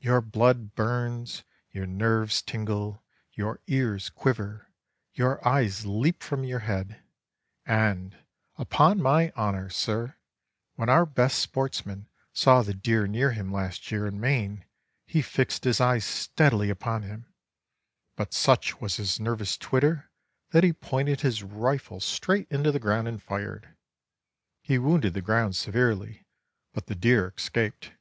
Your 0.00 0.20
blood 0.20 0.74
burns, 0.74 1.44
your 1.70 1.86
nerves 1.86 2.42
tingle, 2.42 3.04
your 3.32 3.60
ears 3.68 4.10
quiver, 4.10 4.66
your 5.14 5.38
eyes 5.46 5.86
leap 5.86 6.20
from 6.20 6.42
your 6.42 6.58
head, 6.66 7.00
and, 7.64 8.18
upon 8.58 9.00
my 9.00 9.32
honor, 9.36 9.70
sir, 9.70 10.16
when 10.74 10.88
our 10.88 11.06
best 11.06 11.38
sportsman 11.38 12.08
saw 12.32 12.62
the 12.62 12.74
deer 12.74 13.06
near 13.06 13.30
him 13.30 13.52
last 13.52 13.88
year 13.92 14.04
in 14.04 14.18
Maine, 14.18 14.64
he 15.06 15.22
fixed 15.22 15.62
his 15.62 15.80
eyes 15.80 16.04
steadily 16.04 16.68
upon 16.68 17.02
him, 17.04 17.32
but 18.16 18.34
such 18.34 18.80
was 18.80 18.96
his 18.96 19.20
nervous 19.20 19.56
twitter 19.56 20.10
that 20.50 20.64
he 20.64 20.72
pointed 20.72 21.20
his 21.20 21.44
rifle 21.44 22.00
straight 22.00 22.48
into 22.50 22.72
the 22.72 22.80
ground 22.80 23.06
and 23.06 23.22
fired. 23.22 23.76
He 24.60 24.76
wounded 24.76 25.14
the 25.14 25.22
ground 25.22 25.54
severely, 25.54 26.26
but 26.72 26.86
the 26.88 26.96
deer 26.96 27.32
escaped. 27.36 27.92